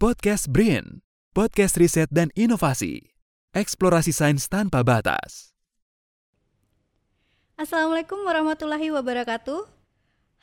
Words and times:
Podcast 0.00 0.48
BRIN, 0.48 1.04
podcast 1.36 1.76
riset 1.76 2.08
dan 2.08 2.32
inovasi. 2.32 3.12
Eksplorasi 3.52 4.16
sains 4.16 4.48
tanpa 4.48 4.80
batas. 4.80 5.52
Assalamualaikum 7.60 8.16
warahmatullahi 8.24 8.88
wabarakatuh. 8.96 9.68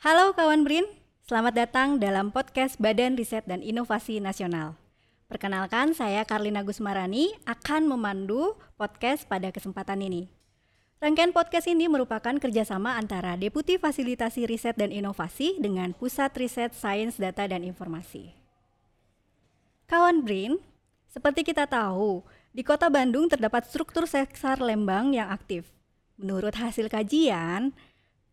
Halo 0.06 0.38
kawan 0.38 0.62
BRIN, 0.62 0.86
selamat 1.26 1.58
datang 1.58 1.98
dalam 1.98 2.30
podcast 2.30 2.78
Badan 2.78 3.18
Riset 3.18 3.50
dan 3.50 3.58
Inovasi 3.66 4.22
Nasional. 4.22 4.78
Perkenalkan, 5.26 5.90
saya 5.90 6.22
Karlina 6.22 6.62
Gusmarani 6.62 7.34
akan 7.42 7.90
memandu 7.90 8.54
podcast 8.78 9.26
pada 9.26 9.50
kesempatan 9.50 10.06
ini. 10.06 10.30
Rangkaian 11.02 11.34
podcast 11.34 11.66
ini 11.66 11.90
merupakan 11.90 12.38
kerjasama 12.38 12.94
antara 12.94 13.34
Deputi 13.34 13.74
Fasilitasi 13.74 14.46
Riset 14.46 14.78
dan 14.78 14.94
Inovasi 14.94 15.58
dengan 15.58 15.98
Pusat 15.98 16.46
Riset 16.46 16.70
Sains 16.78 17.18
Data 17.18 17.42
dan 17.50 17.66
Informasi. 17.66 18.37
Kawan 19.88 20.20
BRIN, 20.20 20.60
seperti 21.08 21.48
kita 21.48 21.64
tahu, 21.64 22.20
di 22.52 22.60
kota 22.60 22.92
Bandung 22.92 23.24
terdapat 23.24 23.72
struktur 23.72 24.04
sesar 24.04 24.60
lembang 24.60 25.16
yang 25.16 25.32
aktif. 25.32 25.72
Menurut 26.20 26.52
hasil 26.60 26.92
kajian, 26.92 27.72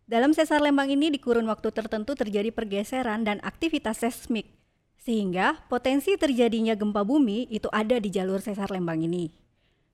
dalam 0.03 0.35
sesar 0.35 0.59
lembang 0.59 0.91
ini 0.91 1.07
di 1.07 1.15
kurun 1.15 1.47
waktu 1.47 1.71
tertentu 1.71 2.11
terjadi 2.11 2.51
pergeseran 2.51 3.23
dan 3.23 3.39
aktivitas 3.39 4.03
seismik, 4.03 4.51
sehingga 4.99 5.63
potensi 5.71 6.19
terjadinya 6.19 6.75
gempa 6.75 7.07
bumi 7.07 7.47
itu 7.47 7.71
ada 7.71 8.03
di 8.03 8.11
jalur 8.11 8.43
sesar 8.43 8.67
lembang 8.67 8.99
ini. 9.07 9.31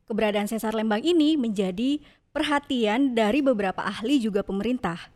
Keberadaan 0.10 0.50
sesar 0.50 0.74
lembang 0.74 1.06
ini 1.06 1.38
menjadi 1.38 2.02
perhatian 2.34 3.14
dari 3.14 3.46
beberapa 3.46 3.86
ahli 3.86 4.18
juga 4.18 4.42
pemerintah. 4.42 5.14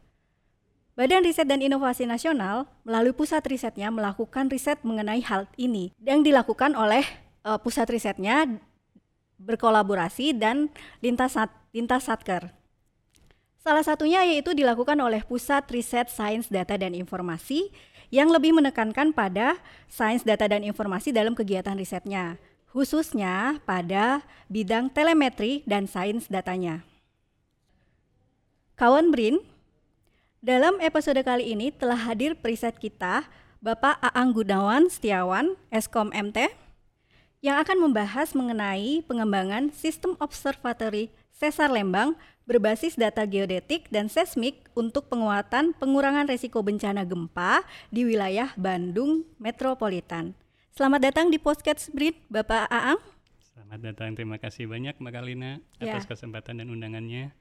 Badan 0.95 1.27
Riset 1.27 1.44
dan 1.44 1.59
Inovasi 1.59 2.08
Nasional 2.08 2.72
melalui 2.88 3.12
pusat 3.12 3.44
risetnya 3.44 3.91
melakukan 3.91 4.48
riset 4.48 4.80
mengenai 4.80 5.20
hal 5.27 5.44
ini 5.59 5.91
yang 5.99 6.23
dilakukan 6.23 6.72
oleh 6.72 7.03
uh, 7.44 7.59
pusat 7.59 7.84
risetnya 7.91 8.48
berkolaborasi 9.36 10.31
dan 10.39 10.72
lintas 11.03 11.36
sat, 11.36 11.52
lintas 11.75 12.08
satker. 12.08 12.47
Salah 13.59 13.83
satunya 13.83 14.23
yaitu 14.23 14.55
dilakukan 14.55 14.95
oleh 15.02 15.25
Pusat 15.25 15.67
Riset 15.73 16.08
Sains 16.08 16.47
Data 16.47 16.80
dan 16.80 16.95
Informasi 16.95 17.73
yang 18.14 18.30
lebih 18.30 18.55
menekankan 18.55 19.11
pada 19.11 19.58
sains 19.89 20.22
data 20.22 20.45
dan 20.45 20.61
informasi 20.61 21.09
dalam 21.09 21.33
kegiatan 21.33 21.73
risetnya, 21.73 22.38
khususnya 22.70 23.58
pada 23.66 24.22
bidang 24.53 24.94
telemetri 24.94 25.66
dan 25.66 25.89
sains 25.89 26.30
datanya. 26.30 26.86
Kawan 28.77 29.09
BRIN 29.09 29.42
dalam 30.46 30.78
episode 30.78 31.18
kali 31.26 31.58
ini 31.58 31.74
telah 31.74 31.98
hadir 31.98 32.38
periset 32.38 32.78
kita, 32.78 33.26
Bapak 33.66 33.98
Aang 33.98 34.30
Gunawan 34.30 34.94
Setiawan, 34.94 35.58
Eskom 35.74 36.14
MT, 36.14 36.54
yang 37.42 37.58
akan 37.58 37.82
membahas 37.82 38.38
mengenai 38.38 39.02
pengembangan 39.10 39.73
sistem 39.73 40.14
observatory 40.22 41.10
Sesar 41.34 41.73
Lembang 41.73 42.14
berbasis 42.46 42.94
data 42.94 43.26
geodetik 43.26 43.90
dan 43.90 44.06
seismik 44.06 44.70
untuk 44.78 45.10
penguatan 45.10 45.73
pengurangan 45.82 46.30
resiko 46.30 46.62
bencana 46.62 47.02
gempa 47.02 47.66
di 47.90 48.06
wilayah 48.06 48.54
Bandung 48.54 49.26
Metropolitan. 49.42 50.38
Selamat 50.70 51.10
datang 51.10 51.34
di 51.34 51.42
podcast 51.42 51.90
Brit, 51.90 52.22
Bapak 52.30 52.70
Aang. 52.70 53.02
Selamat 53.42 53.82
datang, 53.82 54.14
terima 54.14 54.38
kasih 54.38 54.70
banyak 54.70 54.94
Mbak 55.02 55.10
Kalina 55.10 55.58
atas 55.82 56.06
ya. 56.06 56.10
kesempatan 56.14 56.62
dan 56.62 56.70
undangannya. 56.70 57.34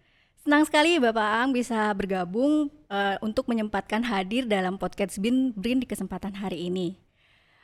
Senang 0.44 0.68
sekali 0.68 1.00
Bapak 1.00 1.24
Aang 1.24 1.56
bisa 1.56 1.88
bergabung 1.96 2.68
uh, 2.92 3.16
untuk 3.24 3.48
menyempatkan 3.48 4.04
hadir 4.04 4.44
dalam 4.44 4.76
podcast 4.76 5.16
Bin 5.16 5.56
Brin 5.56 5.80
di 5.80 5.88
kesempatan 5.88 6.36
hari 6.36 6.68
ini. 6.68 7.00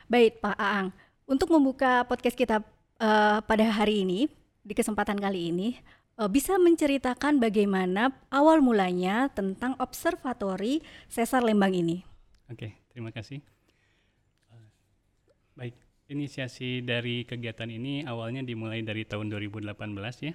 Baik 0.09 0.41
Pak 0.41 0.57
Aang, 0.57 0.89
untuk 1.29 1.53
membuka 1.53 2.01
podcast 2.09 2.33
kita 2.33 2.65
uh, 2.97 3.37
pada 3.45 3.69
hari 3.69 4.01
ini, 4.01 4.25
di 4.65 4.73
kesempatan 4.73 5.13
kali 5.21 5.53
ini, 5.53 5.77
uh, 6.17 6.25
bisa 6.25 6.57
menceritakan 6.57 7.37
bagaimana 7.37 8.17
awal 8.33 8.65
mulanya 8.65 9.29
tentang 9.29 9.77
observatori 9.77 10.81
Sesar 11.05 11.45
Lembang 11.45 11.77
ini. 11.77 12.01
Oke, 12.49 12.81
terima 12.89 13.13
kasih. 13.13 13.45
baik, 15.53 15.77
inisiasi 16.09 16.81
dari 16.81 17.29
kegiatan 17.29 17.69
ini 17.69 18.09
awalnya 18.09 18.41
dimulai 18.41 18.81
dari 18.81 19.05
tahun 19.05 19.29
2018 19.29 19.69
ya 20.25 20.33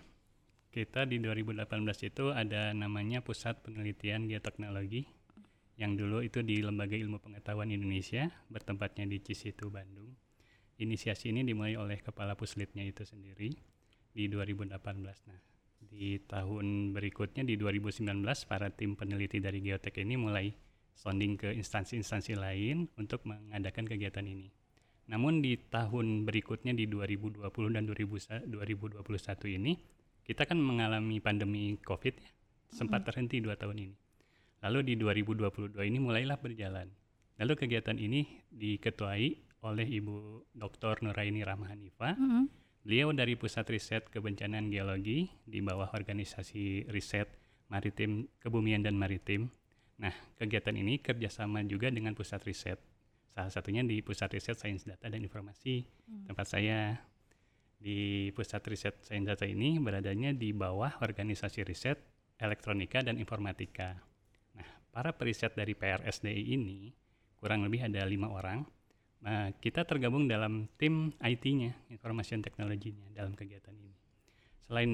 kita 0.77 1.09
di 1.09 1.17
2018 1.25 1.65
itu 2.05 2.37
ada 2.37 2.77
namanya 2.77 3.25
Pusat 3.25 3.65
Penelitian 3.65 4.29
Geoteknologi 4.29 5.09
yang 5.81 5.97
dulu 5.97 6.21
itu 6.21 6.45
di 6.45 6.61
Lembaga 6.61 6.93
Ilmu 6.93 7.17
Pengetahuan 7.17 7.73
Indonesia 7.73 8.29
bertempatnya 8.53 9.09
di 9.09 9.25
Cisitu 9.25 9.73
Bandung. 9.73 10.13
Inisiasi 10.77 11.33
ini 11.33 11.49
dimulai 11.49 11.81
oleh 11.81 12.05
kepala 12.05 12.37
puslitnya 12.37 12.85
itu 12.85 13.09
sendiri 13.09 13.57
di 14.13 14.29
2018. 14.29 14.77
Nah, 15.33 15.41
di 15.81 16.21
tahun 16.21 16.93
berikutnya 16.93 17.49
di 17.49 17.57
2019 17.57 18.05
para 18.45 18.69
tim 18.69 19.01
peneliti 19.01 19.41
dari 19.41 19.65
geotek 19.65 20.05
ini 20.05 20.21
mulai 20.21 20.53
sounding 20.93 21.41
ke 21.41 21.57
instansi-instansi 21.57 22.37
lain 22.37 22.85
untuk 23.01 23.25
mengadakan 23.25 23.89
kegiatan 23.89 24.29
ini. 24.29 24.53
Namun 25.09 25.41
di 25.41 25.57
tahun 25.57 26.29
berikutnya 26.29 26.77
di 26.77 26.85
2020 26.85 27.41
dan 27.73 27.89
2021 27.89 29.57
ini 29.57 29.96
kita 30.27 30.43
kan 30.43 30.59
mengalami 30.59 31.23
pandemi 31.23 31.79
COVID 31.87 32.15
ya, 32.19 32.31
sempat 32.67 33.07
terhenti 33.07 33.39
dua 33.39 33.55
tahun 33.55 33.87
ini. 33.87 33.97
Lalu 34.67 34.79
di 34.83 34.95
2022 34.99 35.79
ini 35.87 36.03
mulailah 36.03 36.43
berjalan. 36.43 36.91
Lalu 37.39 37.53
kegiatan 37.55 37.95
ini 37.95 38.27
diketuai 38.51 39.27
oleh 39.63 39.87
Ibu 39.87 40.51
Dr. 40.51 41.07
Nuraini 41.07 41.47
Rahmahanifa. 41.47 42.19
Mm 42.19 42.27
-hmm. 42.27 42.45
Beliau 42.87 43.11
dari 43.15 43.35
Pusat 43.39 43.67
Riset 43.71 44.03
Kebencanaan 44.11 44.71
Geologi 44.71 45.27
di 45.43 45.59
bawah 45.59 45.91
organisasi 45.91 46.87
riset 46.91 47.27
maritim 47.67 48.31
kebumian 48.39 48.83
dan 48.83 48.95
maritim. 48.95 49.51
Nah, 49.99 50.15
kegiatan 50.39 50.75
ini 50.77 51.03
kerjasama 51.03 51.65
juga 51.67 51.91
dengan 51.91 52.15
pusat 52.15 52.45
riset. 52.47 52.79
Salah 53.33 53.53
satunya 53.53 53.85
di 53.85 54.01
Pusat 54.01 54.39
Riset 54.39 54.57
Sains 54.57 54.85
Data 54.89 55.09
dan 55.09 55.21
Informasi, 55.21 55.85
hmm. 55.85 56.31
tempat 56.31 56.47
saya 56.47 56.97
di 57.77 58.33
pusat 58.33 58.65
riset 58.67 58.97
sains 59.05 59.29
data 59.29 59.45
ini 59.45 59.77
beradanya 59.77 60.33
di 60.33 60.51
bawah 60.51 60.99
organisasi 61.05 61.63
riset 61.63 62.01
elektronika 62.41 63.05
dan 63.05 63.21
informatika. 63.21 63.97
Nah, 64.57 64.69
para 64.93 65.13
periset 65.13 65.53
dari 65.57 65.77
PRSDI 65.77 66.43
ini 66.57 66.93
kurang 67.37 67.65
lebih 67.65 67.87
ada 67.87 68.05
lima 68.05 68.33
orang. 68.33 68.65
Nah, 69.25 69.53
kita 69.59 69.85
tergabung 69.89 70.29
dalam 70.29 70.69
tim 70.77 71.13
IT-nya, 71.19 71.73
information 71.89 72.45
technology-nya 72.45 73.17
dalam 73.17 73.33
kegiatan 73.33 73.73
ini. 73.73 73.97
Selain 74.67 74.91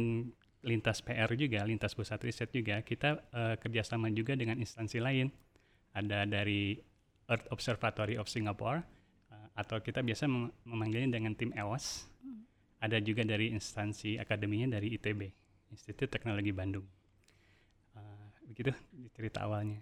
lintas 0.62 1.02
PR 1.02 1.30
juga, 1.34 1.66
lintas 1.66 1.92
pusat 1.98 2.22
riset 2.22 2.48
juga, 2.54 2.80
kita 2.86 3.18
uh, 3.34 3.54
kerjasama 3.58 4.12
juga 4.14 4.38
dengan 4.38 4.62
instansi 4.62 5.02
lain. 5.02 5.26
Ada 5.92 6.24
dari 6.24 6.78
Earth 7.28 7.50
Observatory 7.50 8.16
of 8.16 8.30
Singapore, 8.30 8.80
uh, 9.34 9.48
atau 9.58 9.82
kita 9.82 10.00
biasa 10.00 10.30
mem 10.30 10.54
memanggilnya 10.64 11.18
dengan 11.18 11.34
tim 11.34 11.50
EOS. 11.52 12.11
Ada 12.82 12.98
juga 12.98 13.22
dari 13.22 13.54
instansi 13.54 14.18
akademinya 14.18 14.74
dari 14.74 14.98
ITB, 14.98 15.30
Institut 15.70 16.10
Teknologi 16.10 16.50
Bandung. 16.50 16.82
Uh, 17.94 18.26
begitu 18.50 18.74
cerita 19.14 19.46
awalnya. 19.46 19.78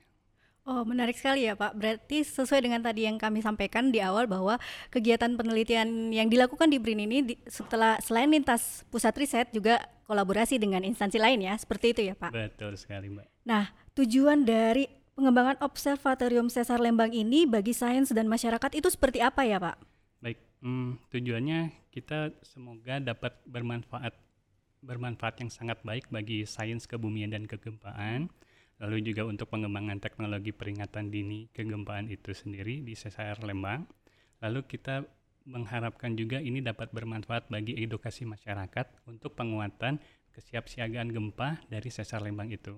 Oh, 0.68 0.84
menarik 0.84 1.16
sekali 1.16 1.48
ya 1.48 1.56
Pak. 1.56 1.72
Berarti 1.72 2.20
sesuai 2.20 2.60
dengan 2.60 2.84
tadi 2.84 3.08
yang 3.08 3.16
kami 3.16 3.40
sampaikan 3.40 3.88
di 3.88 3.98
awal 4.04 4.28
bahwa 4.28 4.60
kegiatan 4.92 5.32
penelitian 5.32 6.12
yang 6.12 6.28
dilakukan 6.28 6.68
di 6.68 6.76
BRIN 6.76 7.08
ini 7.08 7.18
di, 7.24 7.34
setelah 7.48 7.96
selain 8.04 8.28
lintas 8.28 8.84
pusat 8.92 9.16
riset 9.16 9.48
juga 9.50 9.80
kolaborasi 10.04 10.60
dengan 10.60 10.84
instansi 10.84 11.16
lain 11.16 11.40
ya, 11.40 11.56
seperti 11.56 11.96
itu 11.96 12.00
ya 12.12 12.14
Pak? 12.14 12.30
Betul 12.36 12.76
sekali 12.76 13.08
Mbak. 13.08 13.26
Nah, 13.48 13.72
tujuan 13.96 14.44
dari 14.44 14.84
pengembangan 15.16 15.56
Observatorium 15.64 16.52
Sesar 16.52 16.76
Lembang 16.76 17.10
ini 17.10 17.48
bagi 17.48 17.72
sains 17.72 18.12
dan 18.12 18.28
masyarakat 18.28 18.70
itu 18.76 18.88
seperti 18.92 19.24
apa 19.24 19.48
ya 19.48 19.56
Pak? 19.56 19.80
Hmm, 20.60 21.00
tujuannya 21.08 21.88
kita 21.88 22.36
semoga 22.44 23.00
dapat 23.00 23.32
bermanfaat 23.48 24.12
bermanfaat 24.84 25.40
yang 25.40 25.48
sangat 25.48 25.80
baik 25.80 26.12
bagi 26.12 26.44
sains 26.44 26.84
kebumian 26.84 27.32
dan 27.32 27.48
kegempaan, 27.48 28.28
lalu 28.76 29.00
juga 29.00 29.24
untuk 29.24 29.48
pengembangan 29.48 30.04
teknologi 30.04 30.52
peringatan 30.52 31.08
dini 31.08 31.48
kegempaan 31.56 32.12
itu 32.12 32.36
sendiri 32.36 32.84
di 32.84 32.92
CSR 32.92 33.40
Lembang. 33.40 33.88
Lalu 34.44 34.64
kita 34.68 35.04
mengharapkan 35.48 36.12
juga 36.12 36.44
ini 36.44 36.60
dapat 36.60 36.92
bermanfaat 36.92 37.48
bagi 37.48 37.80
edukasi 37.80 38.28
masyarakat 38.28 39.08
untuk 39.08 39.32
penguatan 39.36 39.96
kesiapsiagaan 40.36 41.08
gempa 41.08 41.60
dari 41.72 41.88
sesar 41.88 42.20
Lembang 42.20 42.52
itu. 42.52 42.76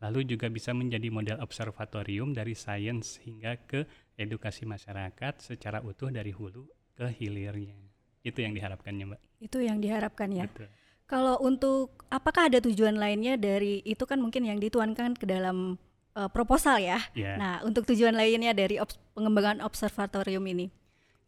Lalu 0.00 0.24
juga 0.24 0.48
bisa 0.48 0.72
menjadi 0.72 1.12
model 1.12 1.44
observatorium 1.44 2.32
dari 2.32 2.56
sains 2.56 3.20
hingga 3.20 3.60
ke 3.68 3.84
edukasi 4.16 4.64
masyarakat 4.64 5.44
secara 5.44 5.84
utuh 5.84 6.08
dari 6.08 6.32
hulu 6.32 6.79
ke 7.00 7.08
hilirnya. 7.16 7.72
Itu 8.20 8.44
yang 8.44 8.52
diharapkannya, 8.52 9.04
Mbak. 9.08 9.20
Itu 9.40 9.64
yang 9.64 9.80
diharapkan 9.80 10.28
ya. 10.28 10.44
Betul. 10.44 10.68
Kalau 11.08 11.40
untuk 11.40 12.04
apakah 12.12 12.52
ada 12.52 12.60
tujuan 12.60 13.00
lainnya 13.00 13.40
dari 13.40 13.80
itu 13.88 14.04
kan 14.04 14.20
mungkin 14.20 14.44
yang 14.44 14.60
dituankan 14.60 15.16
ke 15.16 15.24
dalam 15.24 15.80
uh, 16.12 16.28
proposal 16.28 16.76
ya. 16.76 17.00
Yeah. 17.16 17.40
Nah, 17.40 17.54
untuk 17.64 17.88
tujuan 17.88 18.12
lainnya 18.12 18.52
dari 18.52 18.76
obs 18.76 19.00
pengembangan 19.16 19.64
observatorium 19.64 20.44
ini. 20.44 20.68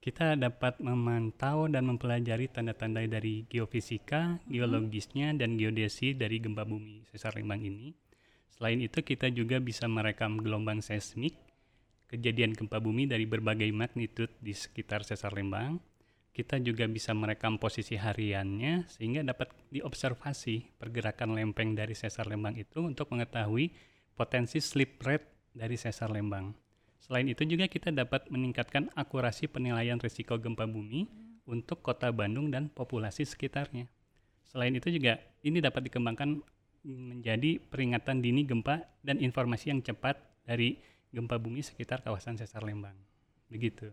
Kita 0.02 0.34
dapat 0.34 0.82
memantau 0.82 1.70
dan 1.70 1.86
mempelajari 1.86 2.50
tanda-tanda 2.50 3.06
dari 3.06 3.46
geofisika, 3.46 4.42
geologisnya, 4.50 5.30
dan 5.32 5.54
geodesi 5.54 6.12
dari 6.12 6.42
gempa 6.42 6.66
bumi 6.66 7.06
sesar 7.06 7.38
Lembang 7.38 7.62
ini. 7.62 7.94
Selain 8.50 8.82
itu, 8.82 8.98
kita 8.98 9.30
juga 9.30 9.62
bisa 9.62 9.86
merekam 9.86 10.42
gelombang 10.42 10.82
seismik, 10.82 11.38
kejadian 12.12 12.52
gempa 12.52 12.76
bumi 12.76 13.08
dari 13.08 13.24
berbagai 13.24 13.72
magnitude 13.72 14.36
di 14.44 14.52
sekitar 14.52 15.00
sesar 15.08 15.32
Lembang. 15.32 15.80
Kita 16.32 16.60
juga 16.60 16.84
bisa 16.88 17.16
merekam 17.16 17.56
posisi 17.56 17.96
hariannya 17.96 18.88
sehingga 18.88 19.24
dapat 19.24 19.52
diobservasi 19.72 20.76
pergerakan 20.76 21.32
lempeng 21.32 21.72
dari 21.72 21.96
sesar 21.96 22.28
Lembang 22.28 22.56
itu 22.60 22.84
untuk 22.84 23.08
mengetahui 23.12 23.72
potensi 24.12 24.60
slip 24.60 25.00
rate 25.00 25.52
dari 25.56 25.76
sesar 25.80 26.12
Lembang. 26.12 26.52
Selain 27.00 27.24
itu 27.28 27.42
juga 27.48 27.68
kita 27.68 27.88
dapat 27.90 28.28
meningkatkan 28.28 28.92
akurasi 28.92 29.48
penilaian 29.48 29.96
risiko 29.96 30.36
gempa 30.36 30.68
bumi 30.68 31.08
untuk 31.48 31.82
kota 31.82 32.12
Bandung 32.12 32.52
dan 32.52 32.68
populasi 32.70 33.26
sekitarnya. 33.26 33.88
Selain 34.46 34.72
itu 34.72 34.92
juga 34.92 35.18
ini 35.42 35.58
dapat 35.58 35.88
dikembangkan 35.88 36.44
menjadi 36.84 37.58
peringatan 37.72 38.20
dini 38.20 38.44
gempa 38.44 38.84
dan 39.02 39.18
informasi 39.18 39.72
yang 39.74 39.80
cepat 39.82 40.18
dari 40.46 40.78
gempa 41.12 41.36
bumi 41.36 41.60
sekitar 41.60 42.00
kawasan 42.00 42.40
sesar 42.40 42.64
Lembang. 42.64 42.96
Begitu. 43.52 43.92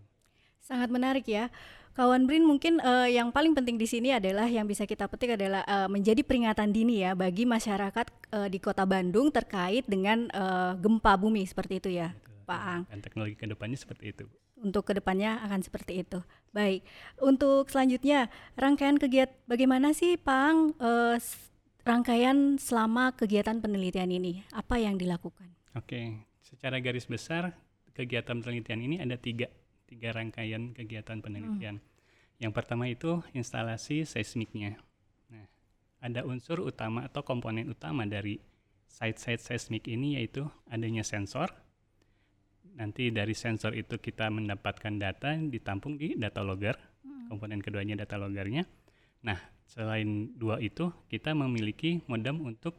Sangat 0.63 0.89
menarik 0.89 1.27
ya. 1.27 1.51
Kawan 1.99 2.29
Brin 2.29 2.47
mungkin 2.47 2.79
uh, 2.79 3.11
yang 3.11 3.33
paling 3.33 3.51
penting 3.51 3.75
di 3.75 3.83
sini 3.83 4.15
adalah 4.15 4.47
yang 4.47 4.63
bisa 4.63 4.87
kita 4.87 5.11
petik 5.11 5.35
adalah 5.35 5.67
uh, 5.67 5.91
menjadi 5.91 6.23
peringatan 6.23 6.71
dini 6.71 7.03
ya 7.03 7.11
bagi 7.11 7.43
masyarakat 7.43 8.07
uh, 8.31 8.47
di 8.47 8.55
Kota 8.61 8.87
Bandung 8.87 9.33
terkait 9.35 9.83
dengan 9.83 10.31
uh, 10.31 10.79
gempa 10.79 11.19
bumi 11.19 11.43
seperti 11.43 11.83
itu 11.83 11.89
ya. 11.99 12.15
Pak 12.49 12.61
Ang. 12.65 12.81
Dan 12.89 12.99
teknologi 13.05 13.35
ke 13.37 13.45
depannya 13.45 13.77
seperti 13.77 14.15
itu. 14.15 14.25
Untuk 14.59 14.87
ke 14.87 14.97
depannya 14.97 15.37
akan 15.45 15.59
seperti 15.61 16.01
itu. 16.01 16.19
Baik, 16.49 16.81
untuk 17.21 17.69
selanjutnya 17.69 18.33
rangkaian 18.57 18.97
kegiatan 18.97 19.37
bagaimana 19.45 19.93
sih 19.93 20.17
Pak 20.17 20.39
Ang 20.49 20.57
eh, 20.81 21.15
rangkaian 21.85 22.57
selama 22.57 23.13
kegiatan 23.13 23.61
penelitian 23.61 24.09
ini? 24.09 24.41
Apa 24.49 24.81
yang 24.81 24.97
dilakukan? 24.97 25.53
Oke, 25.77 26.25
secara 26.49 26.81
garis 26.81 27.05
besar 27.05 27.53
kegiatan 27.93 28.41
penelitian 28.41 28.81
ini 28.81 28.95
ada 28.97 29.15
tiga 29.21 29.45
tiga 29.85 30.09
rangkaian 30.13 30.73
kegiatan 30.73 31.21
penelitian. 31.21 31.77
Hmm. 31.77 31.87
Yang 32.41 32.53
pertama 32.57 32.89
itu 32.89 33.21
instalasi 33.37 34.09
seismiknya. 34.09 34.81
Nah, 35.29 35.45
ada 36.01 36.25
unsur 36.25 36.65
utama 36.65 37.05
atau 37.05 37.21
komponen 37.21 37.69
utama 37.69 38.09
dari 38.09 38.41
site-site 38.89 39.43
seismik 39.43 39.85
ini 39.85 40.17
yaitu 40.17 40.47
adanya 40.71 41.05
sensor, 41.05 41.51
nanti 42.79 43.11
dari 43.11 43.35
sensor 43.35 43.75
itu 43.75 43.99
kita 43.99 44.31
mendapatkan 44.31 44.95
data 44.95 45.35
ditampung 45.35 45.99
di 45.99 46.15
data 46.15 46.39
logger 46.39 46.79
hmm. 47.03 47.27
komponen 47.27 47.59
keduanya 47.59 47.99
data 47.99 48.15
loggernya 48.15 48.63
nah 49.19 49.35
selain 49.67 50.31
dua 50.39 50.63
itu 50.63 50.87
kita 51.11 51.35
memiliki 51.35 51.99
modem 52.07 52.39
untuk 52.39 52.71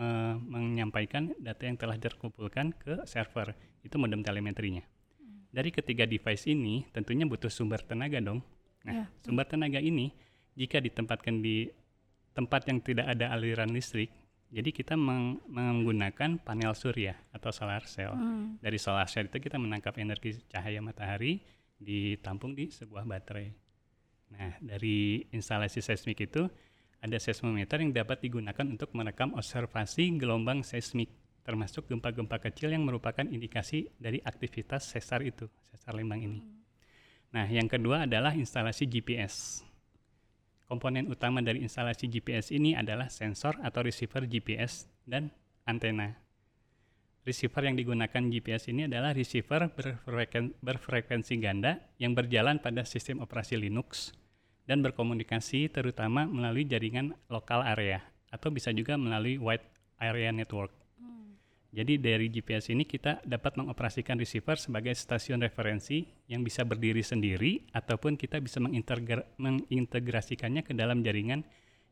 uh, 0.00 0.34
menyampaikan 0.40 1.32
data 1.40 1.62
yang 1.66 1.76
telah 1.76 1.96
terkumpulkan 1.96 2.72
ke 2.76 3.04
server 3.04 3.52
itu 3.82 3.96
modem 3.96 4.24
telemetrinya 4.24 4.82
hmm. 4.82 5.52
dari 5.52 5.70
ketiga 5.72 6.04
device 6.04 6.48
ini 6.48 6.86
tentunya 6.92 7.28
butuh 7.28 7.52
sumber 7.52 7.82
tenaga 7.84 8.22
dong 8.22 8.40
nah 8.86 9.04
yeah. 9.04 9.08
sumber 9.24 9.44
tenaga 9.48 9.82
ini 9.82 10.14
jika 10.56 10.80
ditempatkan 10.80 11.42
di 11.42 11.68
tempat 12.32 12.68
yang 12.68 12.80
tidak 12.80 13.08
ada 13.12 13.32
aliran 13.32 13.72
listrik 13.72 14.12
jadi 14.46 14.70
kita 14.70 14.94
meng 14.94 15.42
menggunakan 15.50 16.38
panel 16.38 16.72
surya 16.78 17.18
atau 17.34 17.50
solar 17.50 17.82
cell. 17.90 18.14
Hmm. 18.14 18.62
Dari 18.62 18.78
solar 18.78 19.10
cell 19.10 19.26
itu 19.26 19.42
kita 19.42 19.58
menangkap 19.58 19.98
energi 19.98 20.38
cahaya 20.46 20.78
matahari 20.78 21.42
ditampung 21.76 22.54
di 22.54 22.70
sebuah 22.70 23.02
baterai. 23.02 23.50
Nah, 24.26 24.58
dari 24.62 25.26
instalasi 25.34 25.82
seismik 25.82 26.18
itu 26.22 26.46
ada 27.06 27.22
seismometer 27.22 27.78
yang 27.78 27.94
dapat 27.94 28.18
digunakan 28.26 28.66
untuk 28.66 28.90
merekam 28.92 29.32
observasi 29.38 30.18
gelombang 30.18 30.66
seismik 30.66 31.08
termasuk 31.46 31.86
gempa-gempa 31.86 32.42
kecil 32.42 32.74
yang 32.74 32.82
merupakan 32.82 33.22
indikasi 33.22 33.86
dari 34.02 34.18
aktivitas 34.18 34.90
sesar 34.90 35.22
itu, 35.22 35.46
sesar 35.70 35.94
Lembang 35.94 36.18
ini. 36.18 36.42
Hmm. 36.42 36.58
Nah, 37.30 37.46
yang 37.46 37.70
kedua 37.70 38.10
adalah 38.10 38.34
instalasi 38.34 38.90
GPS. 38.90 39.62
Komponen 40.66 41.06
utama 41.06 41.38
dari 41.38 41.62
instalasi 41.62 42.10
GPS 42.10 42.50
ini 42.50 42.74
adalah 42.74 43.06
sensor 43.06 43.62
atau 43.62 43.86
receiver 43.86 44.26
GPS 44.26 44.90
dan 45.06 45.30
antena. 45.62 46.18
Receiver 47.22 47.62
yang 47.62 47.78
digunakan 47.78 48.22
GPS 48.26 48.66
ini 48.74 48.90
adalah 48.90 49.14
receiver 49.14 49.70
berfrekuensi, 49.70 50.58
berfrekuensi 50.58 51.34
ganda 51.38 51.78
yang 52.02 52.18
berjalan 52.18 52.58
pada 52.58 52.82
sistem 52.82 53.22
operasi 53.22 53.54
Linux 53.54 54.10
dan 54.66 54.82
berkomunikasi 54.82 55.70
terutama 55.70 56.26
melalui 56.26 56.66
jaringan 56.66 57.14
lokal 57.30 57.62
area 57.62 58.02
atau 58.34 58.50
bisa 58.50 58.74
juga 58.74 58.98
melalui 58.98 59.38
wide 59.38 59.62
area 60.02 60.34
network. 60.34 60.74
Jadi 61.76 62.00
dari 62.00 62.32
GPS 62.32 62.72
ini 62.72 62.88
kita 62.88 63.20
dapat 63.20 63.60
mengoperasikan 63.60 64.16
receiver 64.16 64.56
sebagai 64.56 64.96
stasiun 64.96 65.44
referensi 65.44 66.08
yang 66.24 66.40
bisa 66.40 66.64
berdiri 66.64 67.04
sendiri 67.04 67.68
ataupun 67.76 68.16
kita 68.16 68.40
bisa 68.40 68.64
mengintegrasikannya 68.64 70.64
ke 70.64 70.72
dalam 70.72 71.04
jaringan 71.04 71.44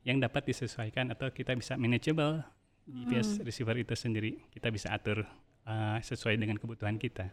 yang 0.09 0.25
dapat 0.25 0.49
disesuaikan 0.49 1.13
atau 1.13 1.29
kita 1.29 1.53
bisa 1.53 1.77
manageable 1.77 2.41
GPS 2.89 3.37
hmm. 3.37 3.45
receiver 3.45 3.77
itu 3.77 3.93
sendiri. 3.93 4.41
Kita 4.49 4.73
bisa 4.73 4.89
atur 4.89 5.29
uh, 5.69 6.01
sesuai 6.01 6.41
dengan 6.41 6.57
kebutuhan 6.57 6.97
kita. 6.97 7.29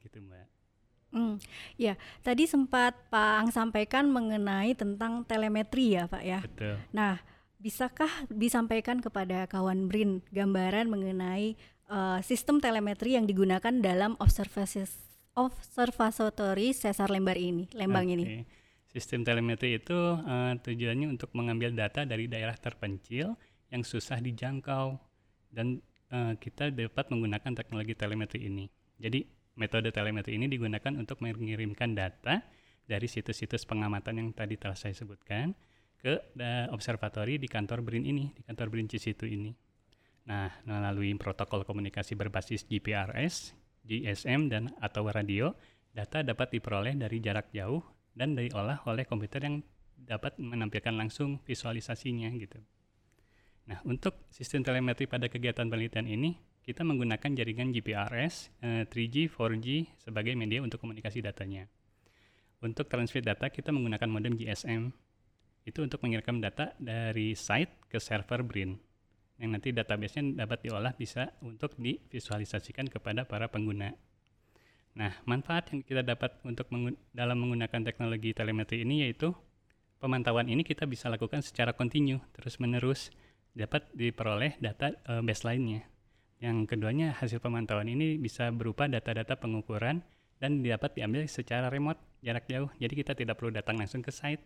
Gitu, 0.00 0.24
Mbak. 0.24 0.59
Hmm, 1.10 1.42
ya, 1.74 1.98
tadi 2.22 2.46
sempat 2.46 2.94
Pak 3.10 3.42
Ang 3.42 3.50
sampaikan 3.50 4.06
mengenai 4.06 4.78
tentang 4.78 5.26
telemetri 5.26 5.98
ya, 5.98 6.06
Pak 6.06 6.22
ya. 6.22 6.38
Betul. 6.46 6.78
Nah, 6.94 7.18
bisakah 7.58 8.08
disampaikan 8.30 9.02
kepada 9.02 9.44
kawan 9.50 9.90
Brin 9.90 10.22
gambaran 10.30 10.86
mengenai 10.86 11.58
uh, 11.90 12.22
sistem 12.22 12.62
telemetri 12.62 13.18
yang 13.18 13.26
digunakan 13.26 13.74
dalam 13.82 14.14
observasi 14.22 14.86
observatori 15.34 16.70
sesar 16.74 17.10
lembar 17.10 17.36
ini, 17.38 17.66
Lembang 17.74 18.06
okay. 18.06 18.14
ini. 18.14 18.24
Sistem 18.90 19.22
telemetri 19.22 19.78
itu 19.78 19.94
uh, 19.94 20.54
tujuannya 20.58 21.14
untuk 21.14 21.30
mengambil 21.34 21.70
data 21.70 22.02
dari 22.02 22.26
daerah 22.26 22.58
terpencil 22.58 23.38
yang 23.70 23.86
susah 23.86 24.18
dijangkau 24.18 24.98
dan 25.54 25.78
uh, 26.10 26.34
kita 26.34 26.74
dapat 26.74 27.06
menggunakan 27.06 27.54
teknologi 27.54 27.94
telemetri 27.94 28.50
ini. 28.50 28.66
Jadi 28.98 29.39
metode 29.60 29.92
telemetri 29.92 30.40
ini 30.40 30.48
digunakan 30.48 30.96
untuk 30.96 31.20
mengirimkan 31.20 31.92
data 31.92 32.40
dari 32.88 33.04
situs-situs 33.04 33.68
pengamatan 33.68 34.16
yang 34.16 34.28
tadi 34.32 34.56
telah 34.56 34.74
saya 34.74 34.96
sebutkan 34.96 35.52
ke 36.00 36.16
observatori 36.72 37.36
di 37.36 37.44
kantor 37.44 37.84
BRIN 37.84 38.08
ini, 38.08 38.32
di 38.32 38.40
kantor 38.40 38.72
BRIN 38.72 38.88
Cisitu 38.88 39.28
ini. 39.28 39.52
Nah, 40.24 40.48
melalui 40.64 41.12
protokol 41.20 41.68
komunikasi 41.68 42.16
berbasis 42.16 42.64
GPRS, 42.64 43.52
GSM, 43.84 44.48
dan 44.48 44.72
atau 44.80 45.04
radio, 45.12 45.52
data 45.92 46.24
dapat 46.24 46.56
diperoleh 46.56 46.96
dari 46.96 47.20
jarak 47.20 47.52
jauh 47.52 47.84
dan 48.16 48.32
diolah 48.32 48.80
oleh 48.88 49.04
komputer 49.04 49.44
yang 49.44 49.60
dapat 50.00 50.40
menampilkan 50.40 50.96
langsung 50.96 51.36
visualisasinya 51.44 52.32
gitu. 52.40 52.56
Nah, 53.68 53.84
untuk 53.84 54.24
sistem 54.32 54.64
telemetri 54.64 55.04
pada 55.04 55.28
kegiatan 55.28 55.68
penelitian 55.68 56.08
ini, 56.08 56.34
kita 56.60 56.84
menggunakan 56.84 57.30
jaringan 57.32 57.72
GPRS, 57.72 58.52
eh, 58.60 58.84
3G, 58.86 59.30
4G 59.32 59.88
sebagai 60.00 60.36
media 60.36 60.60
untuk 60.60 60.80
komunikasi 60.80 61.24
datanya. 61.24 61.66
Untuk 62.60 62.92
transfer 62.92 63.24
data, 63.24 63.48
kita 63.48 63.72
menggunakan 63.72 64.08
modem 64.08 64.36
GSM. 64.36 64.92
Itu 65.64 65.80
untuk 65.84 66.04
mengirimkan 66.04 66.40
data 66.40 66.76
dari 66.76 67.32
site 67.32 67.88
ke 67.88 67.96
server 68.00 68.44
BRIN 68.44 68.90
yang 69.40 69.56
nanti 69.56 69.72
database-nya 69.72 70.44
dapat 70.44 70.68
diolah 70.68 70.92
bisa 70.92 71.32
untuk 71.40 71.72
divisualisasikan 71.80 72.92
kepada 72.92 73.24
para 73.24 73.48
pengguna. 73.48 73.96
Nah, 75.00 75.16
manfaat 75.24 75.72
yang 75.72 75.80
kita 75.80 76.04
dapat 76.04 76.36
untuk 76.44 76.68
mengun 76.68 76.92
dalam 77.16 77.40
menggunakan 77.40 77.80
teknologi 77.80 78.36
telemetri 78.36 78.84
ini 78.84 79.08
yaitu 79.08 79.32
pemantauan 79.96 80.44
ini 80.52 80.60
kita 80.60 80.84
bisa 80.84 81.08
lakukan 81.08 81.40
secara 81.40 81.72
kontinu, 81.72 82.20
terus-menerus 82.36 83.08
dapat 83.56 83.88
diperoleh 83.96 84.60
data 84.60 84.92
e, 84.92 85.24
baseline-nya. 85.24 85.88
Yang 86.40 86.72
keduanya 86.72 87.12
hasil 87.20 87.38
pemantauan 87.38 87.86
ini 87.92 88.16
bisa 88.16 88.48
berupa 88.48 88.88
data-data 88.88 89.36
pengukuran 89.36 90.00
dan 90.40 90.64
dapat 90.64 90.96
diambil 90.96 91.28
secara 91.28 91.68
remote 91.68 92.00
jarak 92.24 92.48
jauh. 92.48 92.72
Jadi 92.80 92.94
kita 92.96 93.12
tidak 93.12 93.36
perlu 93.36 93.52
datang 93.52 93.76
langsung 93.76 94.00
ke 94.00 94.08
site. 94.08 94.40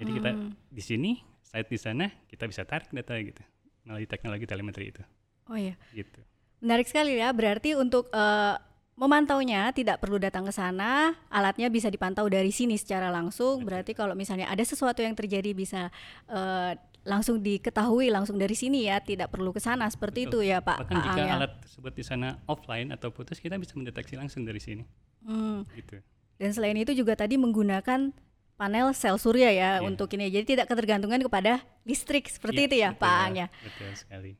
Jadi 0.00 0.10
hmm. 0.10 0.18
kita 0.18 0.30
di 0.72 0.82
sini, 0.82 1.10
site 1.44 1.68
di 1.68 1.78
sana, 1.78 2.08
kita 2.26 2.48
bisa 2.48 2.64
tarik 2.64 2.88
data 2.96 3.12
gitu 3.20 3.44
melalui 3.84 4.08
teknologi 4.08 4.44
telemetri 4.48 4.92
itu. 4.92 5.02
Oh 5.48 5.56
iya. 5.56 5.76
Gitu. 5.92 6.20
Menarik 6.64 6.88
sekali 6.88 7.16
ya. 7.20 7.32
Berarti 7.32 7.76
untuk 7.76 8.08
uh, 8.12 8.56
memantaunya 8.98 9.72
tidak 9.72 10.00
perlu 10.00 10.20
datang 10.20 10.44
ke 10.44 10.52
sana, 10.52 11.16
alatnya 11.32 11.72
bisa 11.72 11.88
dipantau 11.88 12.28
dari 12.28 12.52
sini 12.52 12.76
secara 12.76 13.08
langsung. 13.08 13.62
Betul. 13.62 13.68
Berarti 13.68 13.92
kalau 13.96 14.12
misalnya 14.16 14.48
ada 14.48 14.64
sesuatu 14.64 15.00
yang 15.00 15.16
terjadi 15.16 15.56
bisa 15.56 15.88
uh, 16.28 16.72
langsung 17.08 17.40
diketahui 17.40 18.12
langsung 18.12 18.36
dari 18.36 18.52
sini 18.52 18.84
ya, 18.84 19.00
tidak 19.00 19.32
perlu 19.32 19.50
ke 19.56 19.60
sana 19.64 19.88
seperti 19.88 20.28
Betul. 20.28 20.44
itu 20.44 20.52
ya 20.52 20.58
Pak. 20.60 20.84
Bahkan 20.84 20.96
Pak 21.00 21.04
jika 21.08 21.22
ya. 21.24 21.32
alat 21.40 21.52
tersebut 21.64 21.92
di 21.96 22.04
sana 22.04 22.28
offline 22.44 22.92
atau 22.92 23.08
putus, 23.08 23.40
kita 23.40 23.56
bisa 23.56 23.72
mendeteksi 23.80 24.20
langsung 24.20 24.44
dari 24.44 24.60
sini. 24.60 24.84
Hmm. 25.24 25.64
Gitu. 25.72 26.04
Dan 26.36 26.50
selain 26.52 26.76
itu 26.76 26.92
juga 26.92 27.16
tadi 27.16 27.40
menggunakan 27.40 28.12
panel 28.60 28.92
sel 28.92 29.16
surya 29.16 29.48
ya 29.48 29.70
Iya. 29.80 29.86
untuk 29.88 30.12
ini. 30.12 30.28
Jadi 30.28 30.54
tidak 30.54 30.68
ketergantungan 30.68 31.18
kepada 31.24 31.64
listrik 31.88 32.28
seperti 32.28 32.66
Iya, 32.66 32.68
itu 32.68 32.76
ya 32.76 32.90
betul, 32.92 33.02
Pak 33.02 33.16
Ang 33.24 33.34
ya. 33.34 33.46
Betul 33.64 33.90
sekali. 33.96 34.30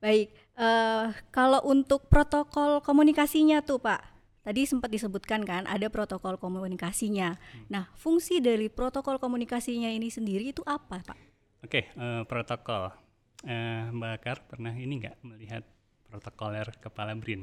Baik, 0.00 0.28
eh, 0.56 1.04
kalau 1.34 1.60
untuk 1.68 2.08
protokol 2.08 2.80
komunikasinya 2.80 3.60
tuh 3.60 3.82
Pak, 3.82 4.00
tadi 4.46 4.62
sempat 4.62 4.88
disebutkan 4.94 5.42
kan 5.42 5.66
ada 5.66 5.90
protokol 5.90 6.38
komunikasinya. 6.38 7.34
Hmm. 7.34 7.66
Nah, 7.66 7.84
fungsi 7.98 8.38
dari 8.38 8.70
protokol 8.70 9.18
komunikasinya 9.18 9.90
ini 9.90 10.08
sendiri 10.08 10.54
itu 10.54 10.62
apa 10.62 11.02
Pak? 11.02 11.18
Oke, 11.66 11.90
eh, 11.90 12.22
protokol. 12.30 12.94
Eh, 13.42 13.90
Mbak 13.90 14.16
Kar 14.22 14.38
pernah 14.46 14.70
ini 14.70 15.02
nggak 15.02 15.18
melihat 15.26 15.66
protokoler 16.06 16.70
kepala 16.78 17.10
BRIN? 17.18 17.42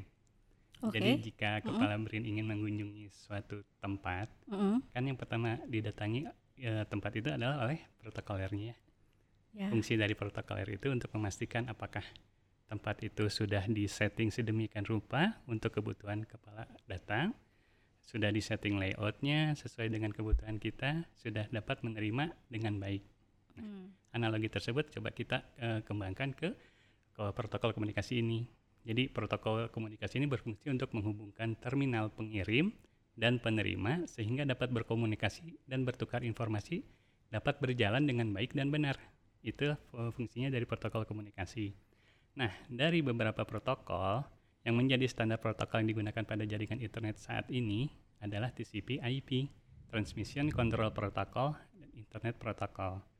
Oke. 0.80 0.96
Jadi 0.96 1.27
jika 1.27 1.60
kepala 1.60 2.00
BRIN 2.00 2.24
ingin 2.24 2.48
mengunjungi 2.48 3.12
suatu 3.12 3.68
tempat, 3.84 4.32
Mm-mm. 4.48 4.80
kan 4.96 5.03
yang 5.03 5.20
pertama 5.20 5.60
didatangi 5.68 6.24
eh, 6.56 6.88
tempat 6.88 7.12
itu 7.20 7.36
adalah 7.36 7.68
oleh 7.68 7.84
protokolernya. 8.00 8.72
ya. 8.72 8.77
Ya. 9.53 9.68
Fungsi 9.68 10.00
dari 10.00 10.15
protokoler 10.15 10.72
itu 10.72 10.88
untuk 10.88 11.12
memastikan 11.20 11.68
apakah 11.68 12.08
tempat 12.72 13.03
itu 13.03 13.27
sudah 13.27 13.68
disetting 13.68 14.32
sedemikian 14.32 14.88
rupa 14.88 15.44
untuk 15.51 15.75
kebutuhan 15.75 16.24
kepala 16.24 16.63
datang, 16.88 17.36
sudah 18.08 18.32
disetting 18.32 18.80
layoutnya 18.80 19.51
sesuai 19.60 19.92
dengan 19.92 20.15
kebutuhan 20.15 20.63
kita, 20.63 21.12
sudah 21.12 21.46
dapat 21.51 21.84
menerima 21.84 22.32
dengan 22.48 22.80
baik. 22.80 23.12
Hmm. 23.58 23.94
Analogi 24.14 24.50
tersebut 24.50 24.90
coba 24.94 25.10
kita 25.14 25.38
eh, 25.58 25.80
kembangkan 25.86 26.34
ke, 26.34 26.50
ke 27.14 27.24
protokol 27.34 27.74
komunikasi 27.74 28.22
ini. 28.22 28.46
Jadi 28.84 29.08
protokol 29.08 29.72
komunikasi 29.72 30.20
ini 30.20 30.28
berfungsi 30.28 30.68
untuk 30.68 30.92
menghubungkan 30.92 31.56
terminal 31.56 32.12
pengirim 32.12 32.76
dan 33.16 33.38
penerima 33.40 34.10
sehingga 34.10 34.44
dapat 34.44 34.74
berkomunikasi 34.74 35.70
dan 35.70 35.86
bertukar 35.88 36.26
informasi 36.26 36.84
dapat 37.30 37.58
berjalan 37.62 38.06
dengan 38.06 38.30
baik 38.34 38.54
dan 38.54 38.70
benar. 38.70 38.98
Itu 39.42 39.74
eh, 39.74 40.12
fungsinya 40.14 40.52
dari 40.54 40.68
protokol 40.68 41.08
komunikasi. 41.10 41.74
Nah, 42.34 42.50
dari 42.66 43.06
beberapa 43.06 43.46
protokol 43.46 44.26
yang 44.66 44.80
menjadi 44.80 45.06
standar 45.06 45.38
protokol 45.38 45.84
yang 45.84 45.90
digunakan 45.92 46.24
pada 46.24 46.44
jaringan 46.48 46.80
internet 46.82 47.20
saat 47.20 47.46
ini 47.52 47.92
adalah 48.24 48.50
TCP/IP, 48.56 49.52
Transmission 49.92 50.48
Control 50.50 50.90
Protocol 50.96 51.54
dan 51.76 51.90
Internet 51.94 52.40
Protocol. 52.40 53.12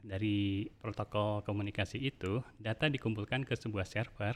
Dari 0.00 0.68
protokol 0.80 1.44
komunikasi 1.44 2.00
itu, 2.00 2.40
data 2.56 2.88
dikumpulkan 2.88 3.44
ke 3.44 3.54
sebuah 3.56 3.84
server 3.84 4.34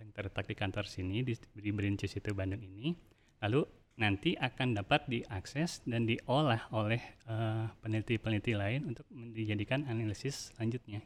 yang 0.00 0.10
terletak 0.10 0.50
di 0.50 0.54
kantor 0.58 0.84
sini 0.90 1.22
di, 1.22 1.34
di 1.34 1.70
itu 1.70 2.30
Bandung 2.34 2.62
ini. 2.62 2.94
Lalu 3.42 3.62
nanti 3.94 4.34
akan 4.34 4.74
dapat 4.74 5.06
diakses 5.06 5.86
dan 5.86 6.06
diolah 6.06 6.66
oleh 6.74 6.98
eh, 7.30 7.66
peneliti-peneliti 7.78 8.52
lain 8.58 8.90
untuk 8.90 9.06
dijadikan 9.10 9.86
analisis 9.86 10.50
selanjutnya. 10.54 10.98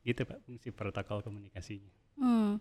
Gitu 0.00 0.24
Pak 0.24 0.40
fungsi 0.48 0.72
protokol 0.72 1.20
komunikasinya. 1.20 1.92
Hmm. 2.16 2.56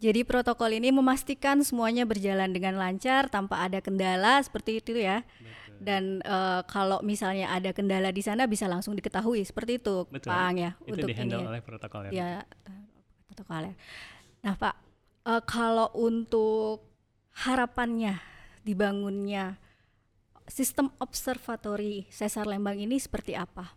Jadi 0.00 0.24
protokol 0.24 0.80
ini 0.80 0.88
memastikan 0.88 1.60
semuanya 1.60 2.08
berjalan 2.08 2.48
dengan 2.56 2.80
lancar 2.80 3.28
tanpa 3.28 3.60
ada 3.68 3.84
kendala 3.84 4.40
seperti 4.40 4.80
itu 4.80 4.96
ya. 4.96 5.20
Betul. 5.36 5.76
Dan 5.80 6.02
eh, 6.24 6.60
kalau 6.64 7.04
misalnya 7.04 7.52
ada 7.52 7.76
kendala 7.76 8.08
di 8.08 8.24
sana 8.24 8.48
bisa 8.48 8.64
langsung 8.64 8.96
diketahui 8.96 9.44
seperti 9.44 9.76
itu, 9.76 10.08
Betul. 10.08 10.32
Pak 10.32 10.40
Ang 10.40 10.56
ya. 10.56 10.72
Itu 10.88 10.96
untuk 10.96 11.08
dihandle 11.12 11.40
ini. 11.44 11.50
oleh 11.52 11.60
protokoler. 11.60 12.10
ya 12.16 12.40
protokoler. 13.28 13.76
Nah 14.40 14.54
Pak, 14.56 14.76
eh, 15.28 15.42
kalau 15.44 15.92
untuk 15.92 16.80
harapannya 17.44 18.16
dibangunnya 18.64 19.60
sistem 20.48 20.90
observatory 20.96 22.08
Sesar 22.08 22.48
Lembang 22.48 22.80
ini 22.80 22.96
seperti 22.96 23.36
apa? 23.36 23.76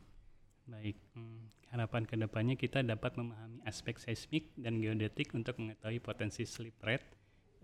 Baik, 0.71 0.95
hmm, 1.19 1.51
harapan 1.75 2.07
ke 2.07 2.15
depannya 2.15 2.55
kita 2.55 2.79
dapat 2.79 3.13
memahami 3.19 3.52
aspek 3.73 3.97
seismik 3.97 4.53
dan 4.53 4.77
geodetik 4.77 5.33
untuk 5.33 5.57
mengetahui 5.57 5.97
potensi 5.97 6.45
slip 6.45 6.77
rate 6.85 7.09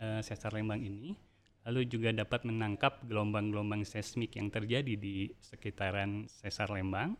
eh, 0.01 0.25
sesar 0.25 0.57
Lembang 0.57 0.81
ini, 0.81 1.13
lalu 1.69 1.85
juga 1.85 2.09
dapat 2.09 2.49
menangkap 2.49 3.05
gelombang-gelombang 3.05 3.85
seismik 3.85 4.33
yang 4.33 4.49
terjadi 4.49 4.97
di 4.97 5.29
sekitaran 5.37 6.25
sesar 6.25 6.73
Lembang. 6.73 7.13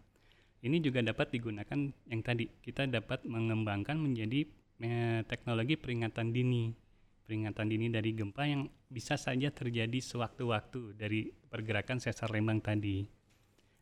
Ini 0.65 0.81
juga 0.81 1.05
dapat 1.05 1.29
digunakan 1.29 1.79
yang 2.09 2.21
tadi 2.25 2.49
kita 2.65 2.89
dapat 2.89 3.29
mengembangkan 3.29 4.01
menjadi 4.01 4.49
eh, 4.81 5.21
teknologi 5.29 5.77
peringatan 5.77 6.33
dini, 6.33 6.73
peringatan 7.29 7.69
dini 7.69 7.93
dari 7.93 8.17
gempa 8.17 8.43
yang 8.49 8.65
bisa 8.89 9.21
saja 9.21 9.53
terjadi 9.53 10.01
sewaktu-waktu 10.01 10.97
dari 10.97 11.29
pergerakan 11.29 12.01
sesar 12.01 12.33
Lembang 12.33 12.59
tadi. 12.59 13.05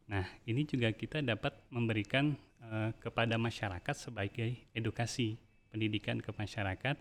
Nah, 0.08 0.24
ini 0.48 0.64
juga 0.64 0.92
kita 0.92 1.20
dapat 1.24 1.56
memberikan 1.72 2.36
eh, 2.68 2.92
kepada 3.00 3.40
masyarakat 3.40 3.96
sebagai 3.96 4.70
edukasi 4.76 5.40
pendidikan 5.72 6.20
ke 6.20 6.32
masyarakat 6.36 6.96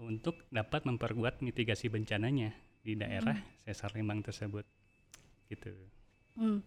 untuk 0.00 0.42
dapat 0.48 0.88
memperkuat 0.88 1.44
mitigasi 1.44 1.92
bencananya 1.92 2.56
di 2.82 2.98
daerah 2.98 3.38
sesar 3.62 3.94
Lembang 3.94 4.24
tersebut. 4.24 4.66
Gitu. 5.46 5.70
Hmm. 6.34 6.64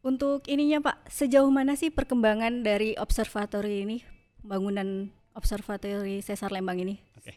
Untuk 0.00 0.48
ininya 0.48 0.80
Pak, 0.80 1.12
sejauh 1.12 1.52
mana 1.52 1.76
sih 1.76 1.92
perkembangan 1.92 2.64
dari 2.64 2.96
observatory 2.96 3.84
ini, 3.84 3.98
pembangunan 4.40 5.12
observatory 5.36 6.24
Sesar 6.24 6.50
Lembang 6.50 6.80
ini? 6.80 6.96
Oke. 7.20 7.36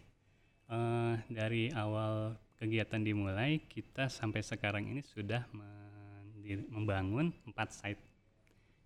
Eh, 0.71 1.13
dari 1.27 1.67
awal 1.75 2.39
kegiatan 2.55 3.03
dimulai, 3.03 3.59
kita 3.67 4.07
sampai 4.07 4.39
sekarang 4.39 4.87
ini 4.87 5.03
sudah 5.03 5.43
membangun 6.71 7.35
empat 7.47 7.75
site. 7.75 8.12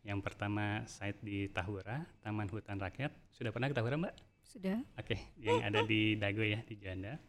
Yang 0.08 0.24
pertama 0.24 0.88
site 0.88 1.20
di 1.20 1.52
Tahura, 1.52 2.08
Taman 2.24 2.48
Hutan 2.48 2.80
Rakyat. 2.80 3.12
Sudah 3.36 3.52
pernah 3.52 3.68
ke 3.68 3.76
Tahura, 3.76 4.00
Mbak? 4.00 4.16
Sudah? 4.48 4.80
Oke, 4.96 5.20
yang 5.36 5.60
ada 5.60 5.84
di 5.84 6.16
Dago 6.16 6.48
ya 6.48 6.64
di 6.64 6.80
Juanda. 6.80 7.20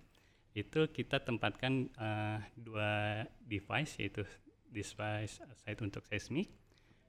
Itu 0.55 0.87
kita 0.87 1.27
tempatkan 1.27 1.91
eh, 1.91 2.39
dua 2.55 3.27
device 3.43 3.99
yaitu 3.99 4.23
device 4.71 5.43
site 5.59 5.81
untuk 5.83 6.07
seismik, 6.07 6.47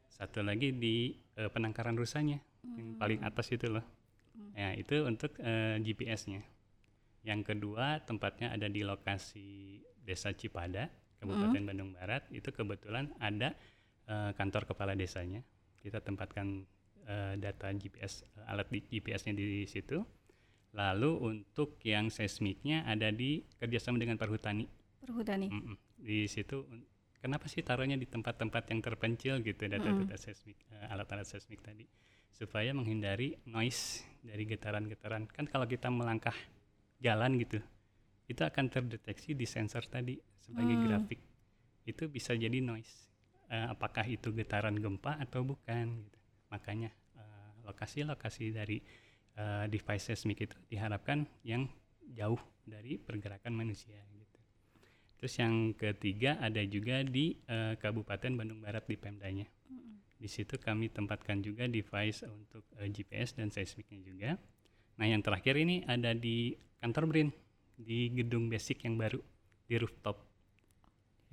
satu 0.10 0.42
lagi 0.42 0.74
di 0.74 1.14
eh, 1.38 1.54
penangkaran 1.54 1.94
rusanya 1.94 2.42
yang 2.66 2.98
paling 2.98 3.22
atas 3.22 3.54
itu 3.54 3.70
loh. 3.70 3.86
Ya 4.58 4.74
itu 4.74 5.06
untuk 5.06 5.38
eh, 5.38 5.78
GPS-nya. 5.86 6.42
Yang 7.22 7.54
kedua 7.54 8.02
tempatnya 8.10 8.58
ada 8.58 8.66
di 8.66 8.82
lokasi 8.82 9.78
Desa 10.02 10.34
Cipada, 10.34 10.90
Kabupaten 11.22 11.62
Bandung 11.62 11.94
Barat. 11.94 12.26
Itu 12.34 12.50
kebetulan 12.50 13.14
ada 13.22 13.54
kantor 14.10 14.66
kepala 14.66 14.98
desanya. 14.98 15.46
Kita 15.80 16.00
tempatkan 16.04 16.64
eh, 17.08 17.34
data 17.40 17.72
GPS 17.72 18.24
eh, 18.38 18.52
alat 18.52 18.68
di 18.70 18.80
GPS-nya 18.84 19.34
di 19.34 19.66
situ. 19.66 20.04
Lalu 20.70 21.12
untuk 21.26 21.82
yang 21.82 22.14
seismiknya 22.14 22.86
ada 22.86 23.10
di 23.10 23.42
kerjasama 23.58 23.98
dengan 23.98 24.22
Perhutani. 24.22 24.70
Perhutani. 25.02 25.50
Mm-mm. 25.50 25.76
Di 25.98 26.30
situ 26.30 26.62
kenapa 27.20 27.50
sih 27.50 27.66
taruhnya 27.66 27.98
di 27.98 28.06
tempat-tempat 28.06 28.70
yang 28.70 28.80
terpencil 28.80 29.42
gitu 29.42 29.66
data-data 29.66 30.16
seismik 30.16 30.56
eh, 30.70 30.94
alat-alat 30.94 31.26
seismik 31.26 31.60
tadi 31.66 31.90
supaya 32.30 32.70
menghindari 32.72 33.34
noise 33.50 34.06
dari 34.22 34.46
getaran-getaran. 34.46 35.26
Kan 35.26 35.50
kalau 35.50 35.66
kita 35.66 35.90
melangkah 35.90 36.36
jalan 37.02 37.42
gitu, 37.42 37.58
itu 38.30 38.42
akan 38.46 38.70
terdeteksi 38.70 39.34
di 39.34 39.50
sensor 39.50 39.84
tadi 39.90 40.22
sebagai 40.38 40.78
Hmm. 40.78 40.86
grafik. 40.86 41.20
Itu 41.90 42.06
bisa 42.08 42.38
jadi 42.38 42.62
noise. 42.62 43.09
Eh, 43.50 43.66
apakah 43.66 44.06
itu 44.06 44.30
getaran 44.30 44.78
gempa 44.78 45.18
atau 45.18 45.42
bukan 45.42 46.06
gitu. 46.06 46.20
Makanya 46.54 46.94
eh, 47.18 47.52
lokasi-lokasi 47.66 48.54
dari 48.54 48.78
eh, 49.34 49.66
device 49.66 50.14
seismik 50.14 50.46
itu 50.46 50.58
diharapkan 50.70 51.26
yang 51.42 51.66
jauh 52.14 52.38
dari 52.62 53.02
pergerakan 53.02 53.58
manusia 53.58 53.98
gitu. 54.14 54.38
Terus 55.18 55.34
yang 55.42 55.74
ketiga 55.74 56.38
ada 56.38 56.62
juga 56.62 57.02
di 57.02 57.42
eh, 57.50 57.74
Kabupaten 57.82 58.38
Bandung 58.38 58.62
Barat 58.62 58.86
di 58.86 58.96
Pemdanya. 59.02 59.50
Di 60.20 60.28
situ 60.28 60.60
kami 60.60 60.92
tempatkan 60.92 61.42
juga 61.42 61.66
device 61.66 62.30
untuk 62.30 62.70
eh, 62.78 62.86
GPS 62.86 63.34
dan 63.34 63.50
seismiknya 63.50 64.00
juga. 64.06 64.30
Nah 65.02 65.10
yang 65.10 65.26
terakhir 65.26 65.58
ini 65.58 65.82
ada 65.90 66.14
di 66.14 66.54
kantor 66.78 67.10
BRIN 67.10 67.30
di 67.82 68.14
gedung 68.14 68.46
basic 68.46 68.86
yang 68.86 68.94
baru 68.94 69.18
di 69.66 69.74
rooftop. 69.82 70.22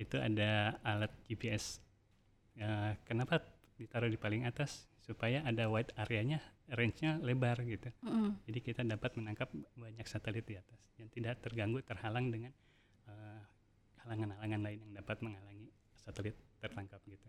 Itu 0.01 0.17
ada 0.17 0.81
alat 0.81 1.13
GPS. 1.29 1.86
Eh, 2.57 2.91
kenapa 3.05 3.41
ditaruh 3.77 4.09
di 4.09 4.17
paling 4.17 4.49
atas? 4.49 4.89
Supaya 5.05 5.39
ada 5.47 5.71
wide 5.71 5.95
areanya, 5.95 6.43
range-nya 6.67 7.21
lebar 7.23 7.63
gitu. 7.63 7.87
Mm-mm. 8.03 8.43
Jadi 8.43 8.59
kita 8.59 8.81
dapat 8.83 9.15
menangkap 9.15 9.47
banyak 9.79 10.03
satelit 10.03 10.43
di 10.43 10.59
atas 10.59 10.79
yang 10.99 11.07
tidak 11.07 11.39
terganggu 11.39 11.79
terhalang 11.85 12.27
dengan 12.27 12.51
eh, 13.07 13.41
halangan-halangan 14.03 14.61
lain 14.67 14.79
yang 14.83 14.93
dapat 14.99 15.23
menghalangi 15.23 15.71
satelit 15.95 16.35
tertangkap 16.59 16.99
gitu. 17.07 17.27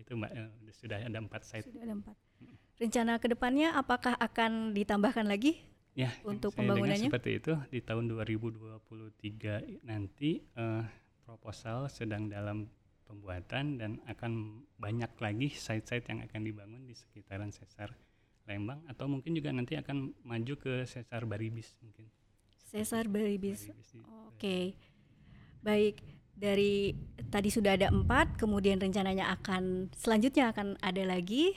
Itu 0.00 0.16
mbak 0.16 0.32
eh, 0.32 0.48
sudah 0.72 0.96
ada 1.04 1.18
empat 1.20 1.42
site. 1.44 1.68
Sudah 1.68 1.84
ada 1.84 1.94
empat. 2.00 2.16
Rencana 2.80 3.12
ke 3.20 3.28
depannya 3.28 3.76
apakah 3.76 4.16
akan 4.16 4.72
ditambahkan 4.72 5.28
lagi? 5.28 5.60
Ya, 5.92 6.14
Untuk 6.24 6.54
saya 6.54 6.64
pembangunannya? 6.64 7.10
seperti 7.12 7.30
itu 7.42 7.52
di 7.68 7.82
tahun 7.84 8.08
2023 8.08 9.84
nanti 9.84 10.40
eh, 10.40 10.84
proposal 11.26 11.90
sedang 11.92 12.30
dalam 12.32 12.64
pembuatan 13.10 13.82
dan 13.82 13.98
akan 14.06 14.62
banyak 14.78 15.10
lagi 15.18 15.50
site-site 15.50 16.06
yang 16.06 16.22
akan 16.22 16.40
dibangun 16.46 16.86
di 16.86 16.94
sekitaran 16.94 17.50
Sesar 17.50 17.90
Lembang 18.46 18.86
atau 18.86 19.10
mungkin 19.10 19.34
juga 19.34 19.50
nanti 19.50 19.74
akan 19.74 20.14
maju 20.22 20.54
ke 20.54 20.86
Sesar 20.86 21.26
Baribis 21.26 21.74
mungkin. 21.82 22.06
Sesar 22.70 23.10
Baribis. 23.10 23.66
Baribis 23.66 23.90
Oke, 24.30 24.78
baik. 25.66 25.98
Dari 26.40 26.96
tadi 27.28 27.52
sudah 27.52 27.76
ada 27.76 27.92
empat, 27.92 28.40
kemudian 28.40 28.80
rencananya 28.80 29.28
akan 29.36 29.92
selanjutnya 29.92 30.56
akan 30.56 30.80
ada 30.80 31.04
lagi 31.04 31.52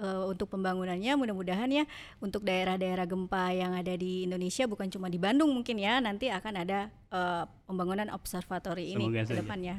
eh, 0.00 0.24
untuk 0.24 0.48
pembangunannya. 0.56 1.12
Mudah-mudahan 1.20 1.68
ya 1.68 1.84
untuk 2.16 2.48
daerah-daerah 2.48 3.04
gempa 3.04 3.52
yang 3.52 3.76
ada 3.76 3.92
di 3.92 4.24
Indonesia 4.24 4.64
bukan 4.64 4.88
cuma 4.88 5.12
di 5.12 5.20
Bandung 5.20 5.52
mungkin 5.52 5.76
ya, 5.76 6.00
nanti 6.00 6.32
akan 6.32 6.54
ada 6.64 6.88
eh, 7.12 7.44
pembangunan 7.68 8.08
observatori 8.08 8.96
ini 8.96 9.04
Semoga 9.04 9.22
ke 9.28 9.34
saja. 9.36 9.76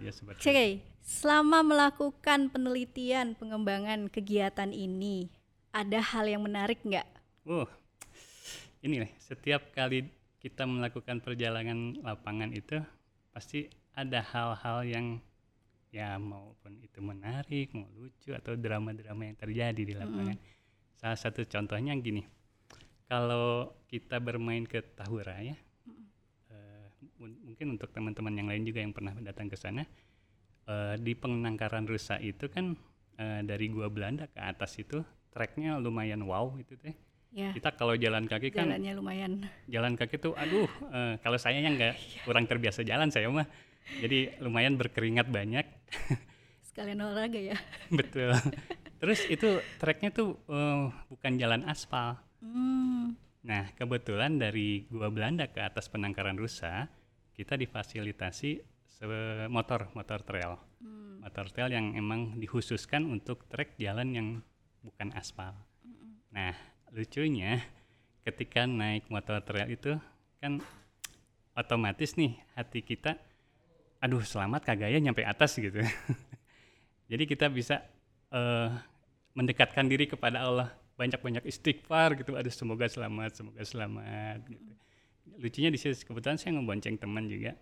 Ya 0.00 0.12
seperti 0.16 0.40
Oke, 0.48 0.66
selama 1.04 1.60
melakukan 1.60 2.48
penelitian 2.48 3.36
pengembangan 3.36 4.08
kegiatan 4.08 4.72
ini, 4.72 5.28
ada 5.70 6.00
hal 6.00 6.24
yang 6.24 6.40
menarik 6.40 6.80
nggak? 6.80 7.04
Oh, 7.44 7.68
ini 8.80 9.04
nih, 9.04 9.12
setiap 9.20 9.68
kali 9.76 10.08
kita 10.40 10.64
melakukan 10.64 11.20
perjalanan 11.20 12.00
lapangan 12.00 12.48
itu 12.56 12.80
pasti 13.30 13.68
ada 13.92 14.24
hal-hal 14.24 14.88
yang 14.88 15.06
ya 15.92 16.16
maupun 16.16 16.80
itu 16.80 17.04
menarik, 17.04 17.68
mau 17.76 17.90
lucu 17.92 18.32
atau 18.32 18.56
drama-drama 18.56 19.28
yang 19.28 19.36
terjadi 19.36 19.82
di 19.84 19.94
lapangan. 19.94 20.38
Salah 20.96 21.18
satu 21.18 21.44
contohnya 21.44 21.92
gini, 22.00 22.24
kalau 23.04 23.76
kita 23.90 24.16
bermain 24.16 24.64
ke 24.64 24.80
Tahura 24.96 25.36
ya, 25.44 25.58
mungkin 27.20 27.76
untuk 27.76 27.92
teman-teman 27.92 28.32
yang 28.32 28.48
lain 28.48 28.64
juga 28.64 28.80
yang 28.80 28.96
pernah 28.96 29.12
datang 29.20 29.52
ke 29.52 29.56
sana, 29.60 29.84
eh, 30.64 30.94
di 30.96 31.12
penangkaran 31.12 31.84
rusa 31.84 32.16
itu 32.16 32.48
kan 32.48 32.72
eh, 33.20 33.40
dari 33.44 33.68
gua 33.68 33.92
Belanda 33.92 34.24
ke 34.30 34.40
atas 34.40 34.80
itu 34.80 35.04
treknya 35.30 35.76
lumayan 35.78 36.24
wow 36.24 36.56
itu 36.56 36.74
teh. 36.80 36.96
Ya, 37.30 37.54
kita 37.54 37.70
kalau 37.78 37.94
jalan 37.94 38.26
kaki 38.26 38.50
kan 38.50 38.66
jalannya 38.66 38.92
lumayan. 38.98 39.32
jalan 39.70 39.94
kaki 39.94 40.18
tuh 40.18 40.34
aduh 40.34 40.66
eh, 40.90 41.14
kalau 41.22 41.38
saya 41.38 41.62
yang 41.62 41.78
nggak 41.78 41.94
kurang 42.26 42.50
terbiasa 42.50 42.82
jalan 42.82 43.06
saya 43.14 43.30
mah 43.30 43.46
jadi 44.02 44.38
lumayan 44.42 44.74
berkeringat 44.74 45.30
banyak. 45.30 45.66
Sekalian 46.70 47.02
olahraga 47.02 47.38
ya. 47.38 47.58
betul. 47.90 48.34
Terus 49.00 49.26
itu 49.30 49.62
treknya 49.78 50.10
tuh 50.10 50.38
eh, 50.50 50.90
bukan 51.06 51.32
jalan 51.38 51.62
aspal. 51.70 52.18
Hmm, 52.40 53.14
nah 53.44 53.68
kebetulan 53.76 54.40
dari 54.40 54.88
gua 54.88 55.12
Belanda 55.12 55.44
ke 55.46 55.60
atas 55.60 55.86
penangkaran 55.92 56.40
rusa 56.40 56.88
kita 57.40 57.56
difasilitasi 57.56 58.60
se- 58.84 59.48
motor 59.48 59.88
motor 59.96 60.20
trail. 60.20 60.60
Motor 61.24 61.48
trail 61.48 61.72
yang 61.72 61.96
emang 61.96 62.36
dikhususkan 62.36 63.08
untuk 63.08 63.48
trek 63.48 63.80
jalan 63.80 64.12
yang 64.12 64.28
bukan 64.84 65.08
aspal. 65.16 65.56
Nah 66.28 66.52
lucunya 66.92 67.64
ketika 68.28 68.68
naik 68.68 69.08
motor 69.08 69.40
trail 69.40 69.72
itu 69.72 69.96
kan 70.36 70.60
otomatis 71.56 72.12
nih 72.20 72.36
hati 72.52 72.84
kita 72.84 73.16
aduh 74.00 74.20
selamat 74.20 74.64
kagak 74.64 74.92
ya 74.92 75.00
nyampe 75.00 75.24
atas 75.24 75.56
gitu. 75.56 75.80
Jadi 77.10 77.24
kita 77.24 77.48
bisa 77.48 77.80
eh, 78.28 78.68
mendekatkan 79.32 79.88
diri 79.88 80.04
kepada 80.04 80.44
Allah. 80.44 80.68
Banyak-banyak 81.00 81.48
istighfar 81.48 82.20
gitu. 82.20 82.36
Aduh 82.36 82.52
semoga 82.52 82.84
selamat 82.84 83.40
semoga 83.40 83.64
selamat 83.64 84.44
gitu 84.44 84.76
lucunya 85.40 85.72
di 85.72 85.80
situ 85.80 85.96
kebetulan 86.04 86.36
saya 86.36 86.60
ngebonceng 86.60 87.00
teman 87.00 87.24
juga. 87.26 87.56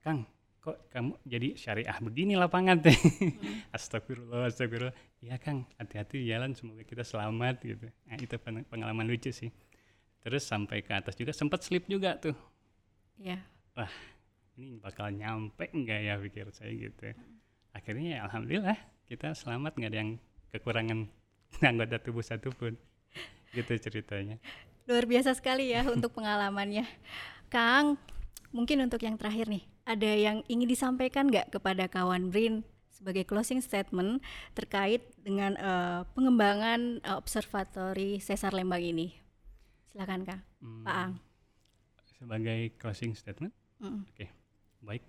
Kang 0.00 0.24
kok 0.64 0.90
kamu 0.90 1.14
jadi 1.22 1.54
syariah 1.54 1.98
begini 2.02 2.34
lapangan? 2.34 2.80
Teh 2.82 2.96
astagfirullah 3.76 4.48
astagfirullah. 4.48 4.96
Ya 5.20 5.36
Kang 5.36 5.68
hati-hati 5.76 6.24
di 6.24 6.26
jalan 6.32 6.56
semoga 6.56 6.82
kita 6.82 7.04
selamat 7.04 7.62
gitu. 7.62 7.86
Nah 8.08 8.16
itu 8.16 8.36
pen- 8.40 8.66
pengalaman 8.66 9.06
lucu 9.06 9.30
sih. 9.30 9.52
Terus 10.24 10.42
sampai 10.42 10.82
ke 10.82 10.90
atas 10.90 11.14
juga 11.14 11.30
sempat 11.30 11.62
slip 11.62 11.86
juga 11.86 12.18
tuh. 12.18 12.34
Ya. 13.20 13.38
ini 14.56 14.80
bakal 14.80 15.12
nyampe 15.12 15.68
enggak 15.70 16.00
ya 16.00 16.14
pikir 16.16 16.48
saya 16.50 16.72
gitu. 16.72 17.12
Akhirnya 17.76 18.18
ya 18.18 18.20
alhamdulillah 18.24 18.78
kita 19.04 19.36
selamat 19.36 19.76
nggak 19.76 19.90
ada 19.92 19.98
yang 20.00 20.10
kekurangan 20.50 20.98
anggota 21.70 22.00
tubuh 22.00 22.24
satupun. 22.24 22.74
Gitu 23.54 23.72
ceritanya 23.78 24.40
Luar 24.86 25.04
biasa 25.04 25.34
sekali 25.34 25.74
ya 25.74 25.82
untuk 25.90 26.14
pengalamannya. 26.14 26.86
Kang, 27.50 27.98
mungkin 28.54 28.86
untuk 28.86 29.02
yang 29.02 29.18
terakhir 29.18 29.50
nih, 29.50 29.66
ada 29.82 30.10
yang 30.10 30.46
ingin 30.46 30.70
disampaikan 30.70 31.26
nggak 31.26 31.50
kepada 31.50 31.90
kawan 31.90 32.30
Brin 32.30 32.62
sebagai 32.90 33.26
closing 33.28 33.60
statement 33.60 34.22
terkait 34.54 35.02
dengan 35.20 35.58
eh, 35.58 36.00
pengembangan 36.14 37.02
eh, 37.02 37.16
observatori 37.18 38.22
Sesar 38.22 38.54
Lembang 38.54 38.82
ini? 38.82 39.10
Silakan 39.90 40.22
Kang, 40.22 40.42
Hmm, 40.62 40.82
Pak 40.86 40.96
Ang. 40.96 41.12
sebagai 42.16 42.72
closing 42.80 43.12
statement 43.12 43.52
Mm. 43.76 44.08
Oke, 44.08 44.26
baik. 44.80 45.04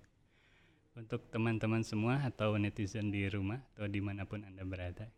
Untuk 0.92 1.24
teman-teman 1.32 1.80
semua 1.80 2.20
atau 2.20 2.60
netizen 2.60 3.08
di 3.08 3.24
rumah 3.24 3.64
atau 3.72 3.88
di 3.88 3.96
mana 3.96 4.28
pun 4.28 4.44
Anda 4.44 4.60
berada, 4.60 5.08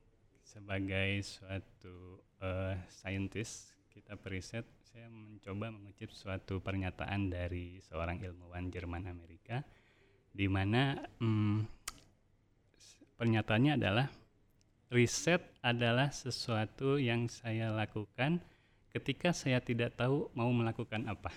sebagai 0.47 1.19
suatu 1.27 2.23
eh, 2.39 2.79
scientist, 2.87 3.75
kita 3.91 4.15
periset, 4.15 4.65
saya 4.87 5.11
mencoba 5.11 5.75
mengutip 5.75 6.15
suatu 6.15 6.63
pernyataan 6.63 7.31
dari 7.31 7.83
seorang 7.83 8.23
ilmuwan 8.23 8.71
Jerman 8.71 9.11
Amerika, 9.11 9.67
di 10.31 10.47
mana 10.47 10.95
mm, 11.19 11.59
s- 12.79 13.03
pernyataannya 13.19 13.75
adalah 13.75 14.07
riset 14.91 15.43
adalah 15.63 16.11
sesuatu 16.11 16.99
yang 16.99 17.31
saya 17.31 17.71
lakukan 17.71 18.43
ketika 18.91 19.31
saya 19.31 19.63
tidak 19.63 19.95
tahu 19.99 20.31
mau 20.35 20.51
melakukan 20.51 21.07
apa. 21.07 21.31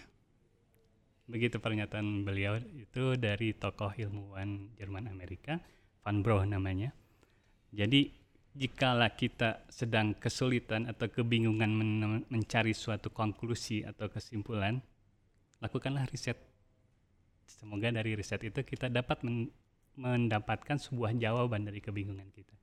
Begitu 1.29 1.57
pernyataan 1.57 2.25
beliau 2.25 2.57
itu 2.77 3.17
dari 3.17 3.53
tokoh 3.53 3.93
ilmuwan 3.97 4.73
Jerman 4.77 5.09
Amerika, 5.09 5.61
Van 6.01 6.19
Broh 6.21 6.43
namanya. 6.43 6.91
Jadi 7.73 8.22
jikalau 8.53 9.09
kita 9.17 9.65
sedang 9.69 10.13
kesulitan 10.13 10.85
atau 10.85 11.09
kebingungan 11.09 11.71
men- 11.73 12.25
mencari 12.29 12.73
suatu 12.77 13.09
konklusi 13.09 13.81
atau 13.81 14.09
kesimpulan, 14.09 14.81
lakukanlah 15.57 16.05
riset. 16.09 16.37
Semoga 17.49 17.89
dari 17.89 18.13
riset 18.13 18.41
itu 18.45 18.61
kita 18.61 18.89
dapat 18.93 19.25
men- 19.25 19.51
mendapatkan 19.93 20.77
sebuah 20.77 21.13
jawaban 21.17 21.69
dari 21.69 21.77
kebingungan 21.81 22.29
kita. 22.33 22.53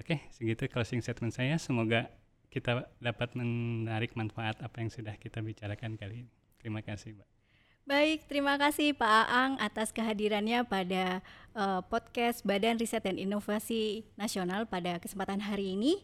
Oke, 0.00 0.26
segitu 0.34 0.68
closing 0.68 1.00
statement 1.00 1.32
saya. 1.32 1.56
Semoga 1.56 2.10
kita 2.52 2.90
dapat 3.00 3.32
menarik 3.38 4.12
manfaat 4.18 4.60
apa 4.60 4.82
yang 4.82 4.90
sudah 4.90 5.16
kita 5.16 5.40
bicarakan 5.40 5.96
kali 5.96 6.26
ini. 6.26 6.32
Terima 6.60 6.84
kasih, 6.84 7.16
Mbak. 7.16 7.33
Baik, 7.84 8.24
terima 8.32 8.56
kasih 8.56 8.96
Pak 8.96 9.28
Aang 9.28 9.60
atas 9.60 9.92
kehadirannya 9.92 10.64
pada 10.64 11.20
eh, 11.52 11.80
podcast 11.92 12.40
Badan 12.40 12.80
Riset 12.80 13.04
dan 13.04 13.20
Inovasi 13.20 14.08
Nasional 14.16 14.64
pada 14.64 14.96
kesempatan 14.96 15.44
hari 15.44 15.76
ini. 15.76 16.00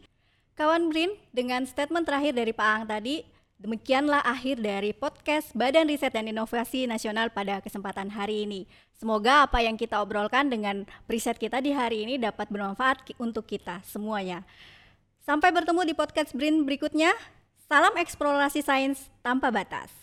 Kawan 0.61 0.93
Brin, 0.93 1.09
dengan 1.33 1.65
statement 1.65 2.05
terakhir 2.05 2.37
dari 2.37 2.53
Pak 2.53 2.69
Aang 2.69 2.85
tadi, 2.85 3.25
demikianlah 3.57 4.21
akhir 4.29 4.61
dari 4.61 4.93
podcast 4.93 5.57
Badan 5.57 5.89
Riset 5.89 6.13
dan 6.13 6.29
Inovasi 6.29 6.85
Nasional 6.85 7.33
pada 7.33 7.65
kesempatan 7.65 8.13
hari 8.13 8.45
ini. 8.45 8.69
Semoga 9.01 9.49
apa 9.49 9.65
yang 9.65 9.81
kita 9.81 10.05
obrolkan 10.05 10.53
dengan 10.53 10.85
riset 11.09 11.41
kita 11.41 11.65
di 11.65 11.73
hari 11.73 12.05
ini 12.05 12.21
dapat 12.21 12.53
bermanfaat 12.53 13.09
untuk 13.17 13.49
kita 13.49 13.81
semuanya. 13.89 14.45
Sampai 15.25 15.49
bertemu 15.49 15.89
di 15.89 15.95
podcast 15.97 16.37
Brin 16.37 16.61
berikutnya. 16.69 17.17
Salam 17.73 17.97
eksplorasi 17.97 18.61
sains 18.61 19.09
tanpa 19.25 19.49
batas. 19.49 20.00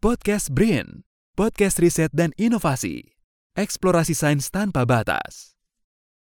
Podcast 0.00 0.56
BRIN, 0.56 1.04
podcast 1.36 1.76
riset 1.76 2.08
dan 2.16 2.32
inovasi. 2.40 3.20
Eksplorasi 3.52 4.16
sains 4.16 4.48
tanpa 4.48 4.88
batas. 4.88 5.49